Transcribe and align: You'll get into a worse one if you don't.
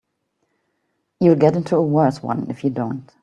You'll 1.19 1.35
get 1.35 1.55
into 1.55 1.75
a 1.75 1.83
worse 1.83 2.23
one 2.23 2.49
if 2.49 2.63
you 2.63 2.71
don't. 2.71 3.11